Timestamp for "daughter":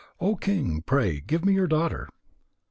1.67-2.09